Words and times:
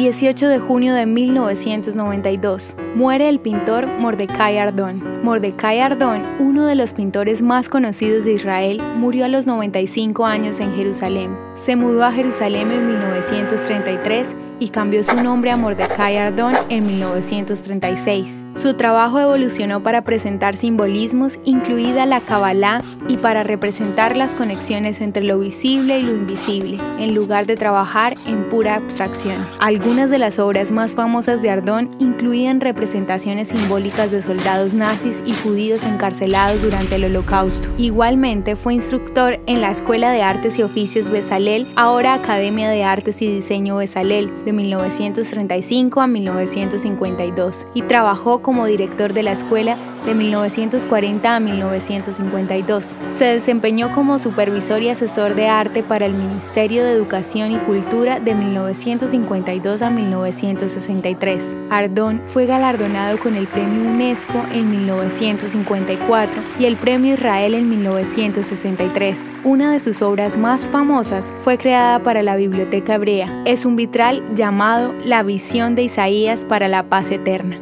18 0.00 0.48
de 0.48 0.58
junio 0.58 0.94
de 0.94 1.04
1992, 1.04 2.74
muere 2.94 3.28
el 3.28 3.38
pintor 3.38 3.86
Mordecai 3.86 4.56
Ardón. 4.56 5.22
Mordecai 5.22 5.78
Ardón, 5.80 6.22
uno 6.38 6.64
de 6.64 6.74
los 6.74 6.94
pintores 6.94 7.42
más 7.42 7.68
conocidos 7.68 8.24
de 8.24 8.32
Israel, 8.32 8.80
murió 8.96 9.26
a 9.26 9.28
los 9.28 9.46
95 9.46 10.24
años 10.24 10.58
en 10.60 10.72
Jerusalén. 10.72 11.36
Se 11.54 11.76
mudó 11.76 12.04
a 12.04 12.12
Jerusalén 12.12 12.70
en 12.70 12.86
1933 12.86 14.34
y 14.60 14.68
cambió 14.68 15.02
su 15.02 15.16
nombre 15.16 15.50
a 15.50 15.56
Mordecai 15.56 16.18
Ardón 16.18 16.54
en 16.68 16.86
1936. 16.86 18.44
Su 18.54 18.74
trabajo 18.74 19.18
evolucionó 19.18 19.82
para 19.82 20.04
presentar 20.04 20.54
simbolismos, 20.54 21.38
incluida 21.44 22.06
la 22.06 22.20
Kabbalah, 22.20 22.82
y 23.08 23.16
para 23.16 23.42
representar 23.42 24.16
las 24.16 24.34
conexiones 24.34 25.00
entre 25.00 25.24
lo 25.24 25.38
visible 25.38 25.98
y 25.98 26.02
lo 26.04 26.10
invisible, 26.10 26.78
en 26.98 27.14
lugar 27.14 27.46
de 27.46 27.56
trabajar 27.56 28.14
en 28.26 28.48
pura 28.50 28.76
abstracción. 28.76 29.36
Algunas 29.60 30.10
de 30.10 30.18
las 30.18 30.38
obras 30.38 30.70
más 30.70 30.94
famosas 30.94 31.40
de 31.42 31.50
Ardón 31.50 31.90
incluían 31.98 32.60
representaciones 32.60 33.48
simbólicas 33.48 34.10
de 34.10 34.22
soldados 34.22 34.74
nazis 34.74 35.22
y 35.24 35.32
judíos 35.32 35.84
encarcelados 35.84 36.62
durante 36.62 36.96
el 36.96 37.04
Holocausto. 37.04 37.68
Igualmente 37.78 38.56
fue 38.56 38.74
instructor 38.74 39.40
en 39.46 39.62
la 39.62 39.70
Escuela 39.70 40.10
de 40.10 40.22
Artes 40.22 40.58
y 40.58 40.62
Oficios 40.62 41.10
Besalel, 41.10 41.66
ahora 41.76 42.14
Academia 42.14 42.68
de 42.68 42.84
Artes 42.84 43.22
y 43.22 43.34
Diseño 43.34 43.76
Besalel, 43.76 44.30
de 44.50 44.54
1935 44.54 46.00
a 46.00 46.08
1952, 46.08 47.68
y 47.72 47.82
trabajó 47.82 48.42
como 48.42 48.66
director 48.66 49.12
de 49.12 49.22
la 49.22 49.30
escuela 49.30 49.78
de 50.04 50.14
1940 50.14 51.36
a 51.36 51.40
1952. 51.40 52.98
Se 53.10 53.24
desempeñó 53.26 53.92
como 53.92 54.18
supervisor 54.18 54.82
y 54.82 54.88
asesor 54.88 55.36
de 55.36 55.46
arte 55.48 55.84
para 55.84 56.06
el 56.06 56.14
Ministerio 56.14 56.82
de 56.84 56.92
Educación 56.92 57.52
y 57.52 57.58
Cultura 57.58 58.18
de 58.18 58.34
1952 58.34 59.82
a 59.82 59.90
1963. 59.90 61.58
Ardón 61.70 62.20
fue 62.26 62.46
galardonado 62.46 63.18
con 63.18 63.36
el 63.36 63.46
Premio 63.46 63.88
UNESCO 63.88 64.44
en 64.52 64.68
1954 64.70 66.42
y 66.58 66.64
el 66.64 66.76
Premio 66.76 67.14
Israel 67.14 67.54
en 67.54 67.68
1963. 67.68 69.18
Una 69.44 69.72
de 69.72 69.78
sus 69.78 70.02
obras 70.02 70.38
más 70.38 70.68
famosas 70.68 71.32
fue 71.40 71.56
creada 71.56 72.02
para 72.02 72.22
la 72.22 72.34
Biblioteca 72.36 72.94
Hebrea. 72.94 73.42
Es 73.44 73.64
un 73.64 73.76
vitral 73.76 74.22
llamado 74.40 74.92
La 75.04 75.22
visión 75.22 75.74
de 75.74 75.82
Isaías 75.82 76.46
para 76.46 76.66
la 76.66 76.84
paz 76.84 77.10
eterna. 77.10 77.60